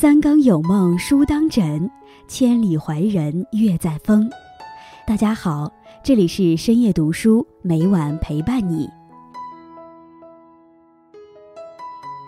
[0.00, 1.90] 三更有梦书当枕，
[2.26, 4.30] 千里怀人月在风。
[5.06, 5.70] 大家好，
[6.02, 8.88] 这里是深夜读书，每晚陪伴你。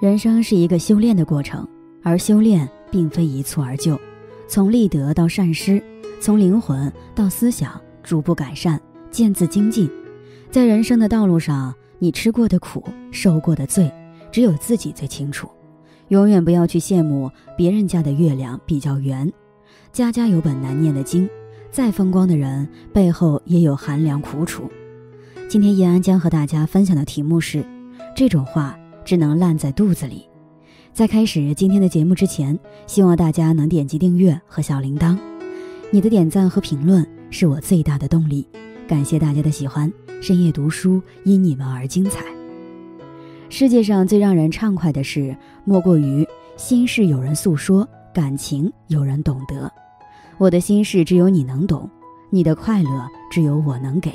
[0.03, 1.67] 人生是一个修炼的过程，
[2.03, 3.99] 而修炼并非一蹴而就，
[4.47, 5.83] 从立德到善施，
[6.21, 8.79] 从灵魂到思想，逐步改善，
[9.11, 9.91] 渐自精进。
[10.51, 13.91] 在人生的道路上，你吃过的苦，受过的罪，
[14.31, 15.49] 只有自己最清楚。
[16.13, 19.33] 永远不要去羡慕别人家的月亮比较圆，
[19.95, 21.27] 家家有本难念的经，
[21.71, 24.71] 再风光的人背后也有寒凉苦楚。
[25.49, 27.65] 今天叶安将和大家分享的题目是：
[28.15, 30.29] 这种话只能烂在肚子里。
[30.93, 35.17] 在开始今天的节目之前，希望大家能点击订阅和小铃铛，
[35.91, 38.47] 你的点赞和评论是我最大的动力。
[38.87, 42.42] 感谢大家的喜欢，深夜读书因你们而精彩。
[43.53, 45.37] 世界上最让人畅快的事，
[45.67, 49.71] 莫过于心事有人诉说，感情有人懂得。
[50.39, 51.89] 我的心事只有你能懂，
[52.31, 54.11] 你的快乐只有我能给。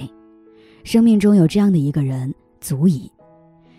[0.84, 3.12] 生命中有这样的一个人，足矣。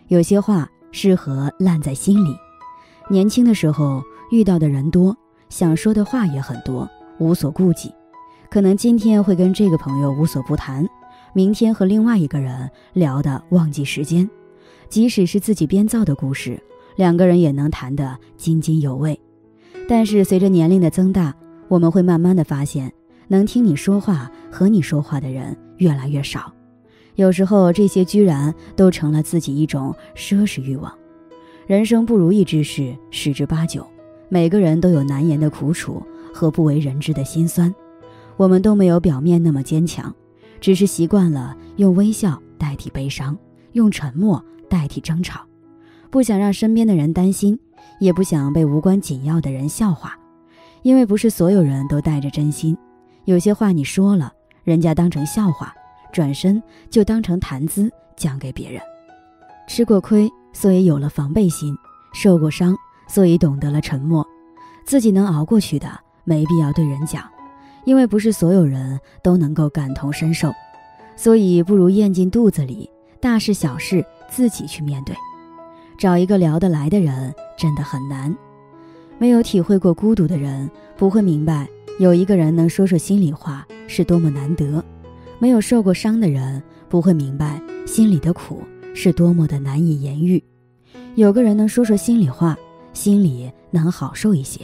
[0.07, 2.37] 有些话适合烂在心里。
[3.11, 5.17] 年轻的时候遇到的人多，
[5.49, 7.93] 想说的话也很多，无所顾忌。
[8.49, 10.89] 可能今天会跟这个朋友无所不谈，
[11.33, 14.31] 明天和另外一个人聊得忘记时间。
[14.89, 16.61] 即使是自己编造的故事，
[16.97, 19.19] 两个人也能谈得津津有味。
[19.89, 21.35] 但是随着年龄的增大，
[21.69, 22.93] 我们会慢慢的发现，
[23.29, 26.53] 能听你说话、和你说话的人越来越少。
[27.17, 30.93] 有时候，这些居然都成了自己一种奢侈欲望。
[31.67, 33.87] 人生不如意之事十之八九，
[34.29, 37.75] 每个人都有难言的苦楚和不为人知的辛酸。
[38.37, 40.15] 我们都没有表面那么坚强，
[40.61, 43.37] 只是习惯了用微笑代替悲伤，
[43.73, 44.43] 用沉默。
[44.69, 45.41] 代替争吵，
[46.11, 47.59] 不想让身边的人担心，
[48.01, 50.19] 也不想被无关紧要的人笑话，
[50.83, 52.77] 因为不是所有人都带着真心。
[53.25, 54.33] 有些话你说了，
[54.65, 55.75] 人家当成笑话，
[56.13, 58.81] 转身就当成谈资讲给别人。
[59.67, 61.75] 吃过亏，所以有了防备心；
[62.15, 62.75] 受过伤，
[63.07, 64.27] 所以懂得了沉默。
[64.87, 65.91] 自己能熬过去的，
[66.25, 67.23] 没必要对人讲，
[67.85, 70.51] 因为不是所有人都能够感同身受，
[71.17, 72.89] 所以不如咽进肚子里。
[73.21, 74.05] 大事小事。
[74.29, 75.17] 自己去面对，
[75.97, 78.35] 找一个聊得来的人真的很难。
[79.19, 81.69] 没有体会过孤独的人，不会明白
[81.99, 84.81] 有一个人能说说心里话是多么难得；
[85.39, 88.63] 没有受过伤的人，不会明白心里的苦
[88.95, 90.43] 是多么的难以言喻。
[91.17, 92.57] 有个人能说说心里话，
[92.93, 94.61] 心里能好受一些。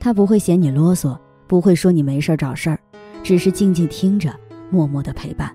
[0.00, 1.16] 他不会嫌你啰嗦，
[1.46, 2.78] 不会说你没事找事儿，
[3.22, 4.34] 只是静静听着，
[4.70, 5.54] 默默的陪伴。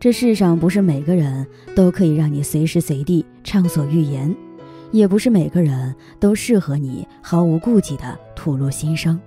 [0.00, 1.46] 这世上不是每个人
[1.76, 4.34] 都可以让你随时随地畅所欲言，
[4.92, 9.20] 也不是每个人都适合你毫无顾忌地吐露心声。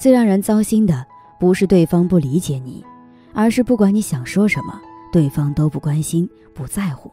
[0.00, 1.06] 最让人糟心的
[1.38, 2.84] 不是对方不理解你，
[3.32, 4.80] 而是不管你想说什么，
[5.12, 7.08] 对方都不关心、不在乎。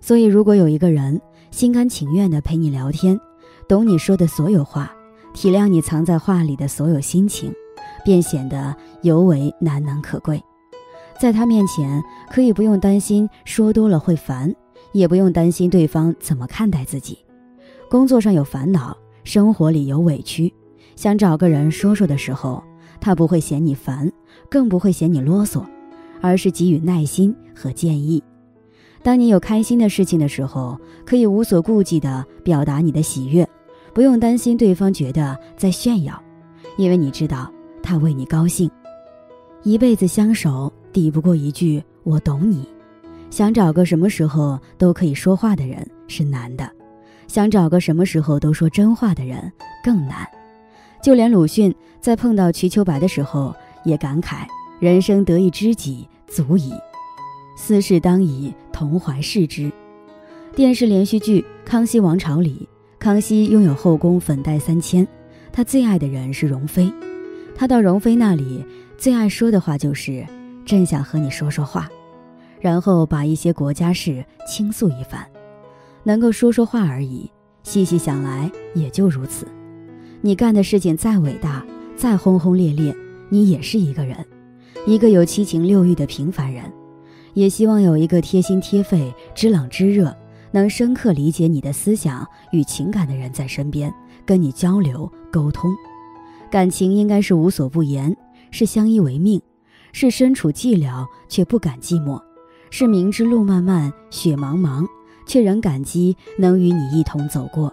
[0.00, 1.20] 所以，如果有一个人
[1.52, 3.16] 心甘情愿地陪你聊天，
[3.68, 4.90] 懂你说的所有话，
[5.32, 7.52] 体谅你藏在话里的所有心情，
[8.04, 10.42] 便显得尤为难能可贵。
[11.18, 14.54] 在他面前，可以不用担心说多了会烦，
[14.92, 17.18] 也不用担心对方怎么看待自己。
[17.90, 20.52] 工作上有烦恼，生活里有委屈，
[20.94, 22.62] 想找个人说说的时候，
[23.00, 24.10] 他不会嫌你烦，
[24.48, 25.64] 更不会嫌你啰嗦，
[26.20, 28.22] 而是给予耐心和建议。
[29.02, 33.48] 当你有开心的事情的时候，可以无所顾忌地表达你的喜悦，
[33.92, 36.22] 不用担心对方觉得在炫耀，
[36.76, 37.52] 因为你知道
[37.82, 38.70] 他为你高兴。
[39.64, 40.72] 一辈子相守。
[40.98, 42.68] 抵不过一句“我懂你”，
[43.30, 46.68] 想找个什么时候都可以说话的人是难的，
[47.28, 49.52] 想找个什么时候都说真话的人
[49.84, 50.26] 更难。
[51.00, 53.54] 就连鲁迅在碰到瞿秋白的时候
[53.84, 54.38] 也感慨
[54.80, 56.72] ：“人生得一知己足矣，
[57.56, 59.70] 斯事当以同怀视之。”
[60.56, 62.68] 电视连续剧《康熙王朝》里，
[62.98, 65.06] 康熙拥有后宫粉黛三千，
[65.52, 66.92] 他最爱的人是容妃。
[67.54, 68.64] 他到容妃那里，
[68.96, 70.26] 最爱说的话就是。
[70.68, 71.88] 正想和你说说话，
[72.60, 75.26] 然后把一些国家事倾诉一番，
[76.04, 77.30] 能够说说话而已。
[77.62, 79.48] 细细想来，也就如此。
[80.20, 81.64] 你干的事情再伟大，
[81.96, 82.94] 再轰轰烈烈，
[83.30, 84.22] 你也是一个人，
[84.86, 86.70] 一个有七情六欲的平凡人。
[87.32, 90.14] 也希望有一个贴心贴肺、知冷知热、
[90.50, 93.90] 能深刻理解你的思想与情感的人在身边，
[94.26, 95.70] 跟你交流沟通。
[96.50, 98.14] 感情应该是无所不言，
[98.50, 99.40] 是相依为命。
[99.92, 102.20] 是身处寂寥却不敢寂寞，
[102.70, 104.86] 是明知路漫漫雪茫茫，
[105.26, 107.72] 却仍感激能与你一同走过。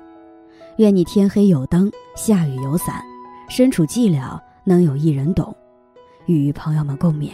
[0.78, 3.02] 愿你天黑有灯，下雨有伞，
[3.50, 5.56] 身处寂寥能有一人懂，
[6.26, 7.30] 与朋友们共勉。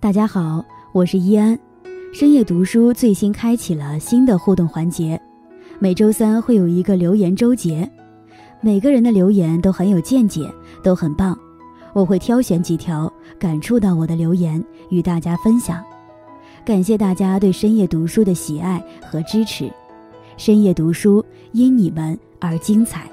[0.00, 1.58] 大家好，我是依安，
[2.12, 5.20] 深夜读书最新开启了新的互动环节，
[5.78, 7.90] 每周三会有一个留言周结，
[8.64, 10.50] 每个人的留言都很有见解，
[10.82, 11.38] 都很棒。
[11.92, 15.84] 我会挑选几条感触到我的留言与大家分享，
[16.64, 19.70] 感谢大家对深夜读书的喜爱和支持，
[20.38, 21.22] 深夜读书
[21.52, 23.06] 因你们而精彩。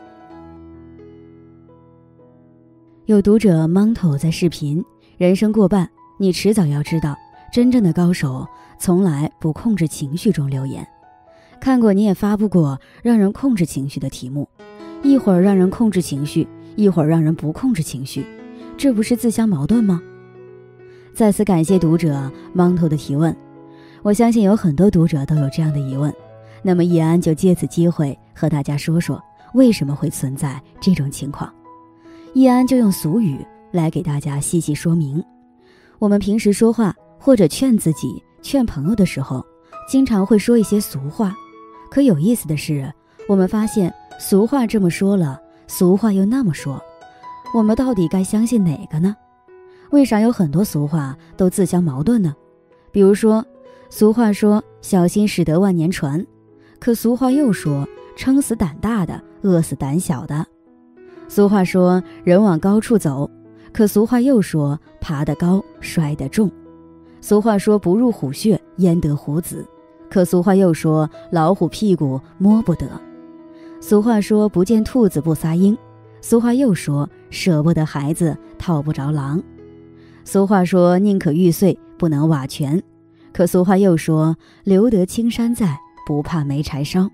[3.08, 4.82] 有读者 Monto 在视频，
[5.18, 7.14] 人生过半，你迟早要知道，
[7.52, 8.48] 真正的高手
[8.80, 10.88] 从来不控制情绪中留言。
[11.60, 14.48] 看过你也发布过让人控制情绪的题目，
[15.04, 18.26] 一会儿让人控制情绪，一会儿让人不控制情绪。
[18.78, 20.02] 这不是自相矛盾吗？
[21.14, 23.36] 再次感谢读者芒头的提问，
[24.02, 26.14] 我相信有很多读者都有这样的疑问。
[26.64, 29.20] 那么易安就借此机会和大家说说
[29.56, 31.52] 为什么会存在这种情况。
[32.34, 35.24] 易安就用俗语来给大家细细说明。
[35.98, 39.44] 我们平时说话或者劝自己、劝朋友的时候，
[39.88, 41.36] 经常会说一些俗话。
[41.90, 42.92] 可有意思的是，
[43.32, 46.84] 我们发现俗话这么说了，俗话又那么说。
[47.54, 49.16] 我们到底该相信哪个呢？
[49.92, 52.36] 为啥有很多俗话都自相矛盾呢？
[52.92, 53.46] 比如说，
[53.90, 56.28] 俗话说“小心驶得万年船”，
[56.78, 57.88] 可俗话又说
[58.18, 60.46] “撑死胆大的，饿死胆小的”。
[61.30, 63.32] 俗话说“人往高处走”，
[63.72, 66.52] 可俗话又说“爬得高，摔得重”。
[67.22, 69.66] 俗话说“不入虎穴，焉得虎子”，
[70.12, 72.86] 可俗话又说“老虎屁股摸不得”。
[73.82, 75.76] 俗话说“不见兔子不撒鹰”。
[76.22, 79.42] 俗话又说：“舍不得孩子套不着狼。”
[80.24, 82.82] 俗话说：“宁可玉碎，不能瓦全。”
[83.34, 87.10] 可俗话又说：“留得青山在，不怕没柴烧。”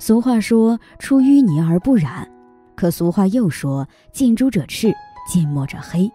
[0.00, 2.26] 俗话说：“出淤泥而不染。”
[2.74, 4.94] 可俗话又说：“近朱者赤，
[5.28, 6.10] 近墨者黑。”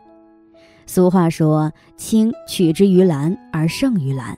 [0.87, 4.35] 俗话说：“青取之于蓝而胜于蓝。”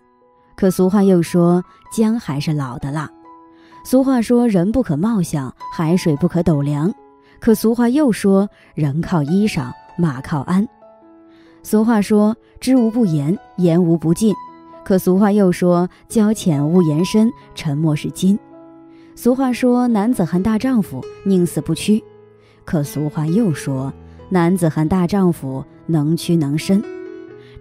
[0.57, 1.63] 可俗话又说
[1.95, 3.09] ：“姜还是老的辣。”
[3.83, 6.93] 俗话说：“人不可貌相，海水不可斗量。”
[7.39, 10.67] 可俗话又说：“人靠衣裳，马靠鞍。”
[11.63, 14.35] 俗话说：“知无不言，言无不尽。”
[14.83, 18.37] 可俗话又说：“交浅勿言深，沉默是金。”
[19.15, 22.03] 俗话说：“男子汉大丈夫，宁死不屈。”
[22.65, 23.91] 可俗话又说
[24.29, 26.83] ：“男子汉大丈夫，能屈能伸。”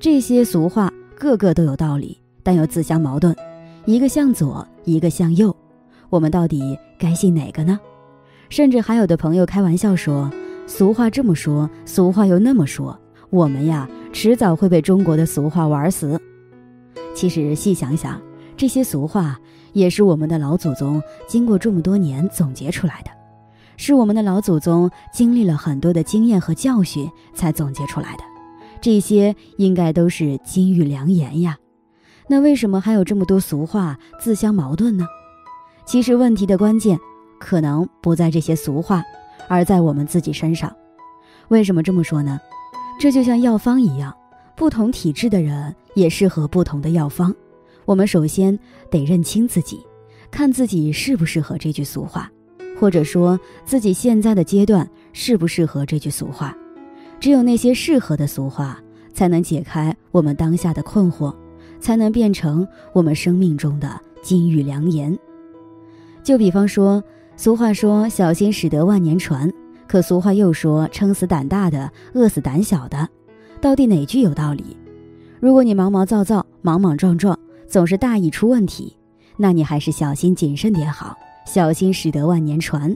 [0.00, 3.34] 这些俗话个个都有道理，但又自相矛盾，
[3.84, 5.54] 一个向左，一个向右，
[6.10, 7.78] 我们到底该信哪个呢？
[8.48, 10.30] 甚至还有的朋友开玩笑说
[10.66, 12.98] ：“俗话这么说，俗话又那么说，
[13.30, 16.18] 我们呀，迟早会被中国的俗话玩死。”
[17.14, 18.20] 其实细想想，
[18.56, 19.38] 这些俗话
[19.74, 23.10] 也是我们的老祖宗经过这么多年总结出来的，
[23.76, 28.22] 是我们的老祖宗经历了很多的经验和教训才总结出来的。
[28.80, 31.58] 这些应该都是金玉良言呀。
[32.28, 35.06] 那为什么还有这么多俗话自相矛盾呢？
[35.88, 36.98] 其实问题的关键。
[37.40, 39.00] 可能不在这些俗话，
[39.48, 40.74] 而在我们自己身上。
[41.50, 42.38] 为什么这么说呢？
[42.98, 44.12] 这就像药方一样，
[44.56, 47.32] 不同体质的人也适合不同的药方。
[47.84, 48.58] 我们首先
[48.90, 49.80] 得认清自己，
[50.32, 52.28] 看自己适不适合这句俗话，
[52.76, 56.52] 或者说自己现在的阶段适不适合这句俗话。
[57.20, 58.82] 只有那些适合的俗话，
[59.14, 61.32] 才能解开我们当下的困惑，
[61.78, 65.16] 才能变成我们生命中的金玉良言。
[66.28, 67.02] 就比方说。
[67.40, 69.48] 俗话说“小心驶得万年船”，
[69.86, 73.08] 可俗话又说“撑死胆大的，饿死胆小的”。
[73.62, 74.76] 到底哪句有道理？
[75.38, 78.96] 如果你毛毛躁躁、莽莽撞撞，总是大意出问题，
[79.36, 81.16] 那你还是小心谨慎点好。
[81.46, 82.94] 小心驶得万年船，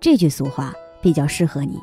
[0.00, 1.80] 这句俗话比较适合你。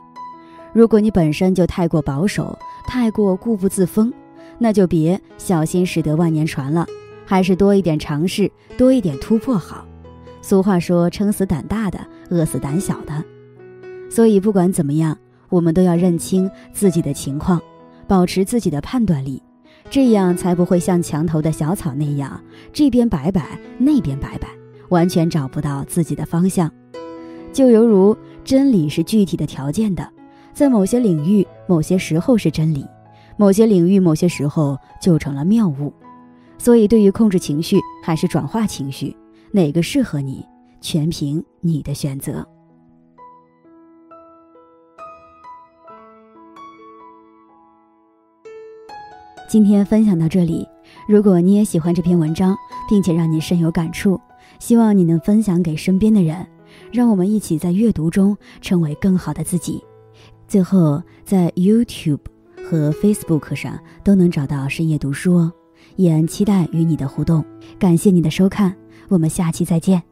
[0.71, 2.57] 如果你本身就太过保守、
[2.87, 4.11] 太过固步自封，
[4.57, 6.87] 那就别小心驶得万年船了，
[7.25, 9.85] 还是多一点尝试，多一点突破好。
[10.41, 13.23] 俗话说：“撑死胆大的，饿死胆小的。”
[14.09, 15.17] 所以不管怎么样，
[15.49, 17.61] 我们都要认清自己的情况，
[18.07, 19.41] 保持自己的判断力，
[19.89, 22.41] 这样才不会像墙头的小草那样，
[22.73, 24.47] 这边摆摆，那边摆摆，
[24.89, 26.69] 完全找不到自己的方向。
[27.53, 30.09] 就犹如真理是具体的条件的，
[30.53, 32.85] 在某些领域、某些时候是真理，
[33.37, 35.93] 某些领域、某些时候就成了谬误。
[36.57, 39.15] 所以，对于控制情绪还是转化情绪。
[39.53, 40.45] 哪个适合你，
[40.79, 42.47] 全凭你的选择。
[49.49, 50.65] 今天分享到这里，
[51.05, 52.55] 如果你也喜欢这篇文章，
[52.89, 54.17] 并且让你深有感触，
[54.59, 56.47] 希望你能分享给身边的人，
[56.89, 59.83] 让我们一起在阅读中成为更好的自己。
[60.47, 62.21] 最后，在 YouTube
[62.69, 65.51] 和 Facebook 上都能找到深夜读书哦。
[65.97, 67.43] 也期待与你的互动，
[67.77, 68.73] 感谢你的收看，
[69.09, 70.10] 我们下期再见。